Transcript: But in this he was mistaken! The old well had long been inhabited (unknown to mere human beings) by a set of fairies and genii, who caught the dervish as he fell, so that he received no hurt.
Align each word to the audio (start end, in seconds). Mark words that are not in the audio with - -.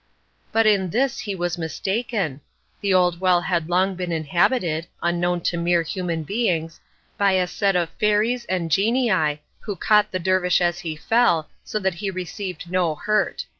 But 0.51 0.65
in 0.65 0.89
this 0.89 1.19
he 1.19 1.35
was 1.35 1.59
mistaken! 1.59 2.41
The 2.81 2.91
old 2.91 3.19
well 3.19 3.41
had 3.41 3.69
long 3.69 3.93
been 3.93 4.11
inhabited 4.11 4.87
(unknown 5.03 5.41
to 5.41 5.57
mere 5.57 5.83
human 5.83 6.23
beings) 6.23 6.79
by 7.19 7.33
a 7.33 7.45
set 7.45 7.75
of 7.75 7.91
fairies 7.99 8.43
and 8.45 8.71
genii, 8.71 9.43
who 9.59 9.75
caught 9.75 10.09
the 10.11 10.17
dervish 10.17 10.59
as 10.59 10.79
he 10.79 10.95
fell, 10.95 11.49
so 11.63 11.77
that 11.77 11.93
he 11.93 12.09
received 12.09 12.71
no 12.71 12.95
hurt. 12.95 13.45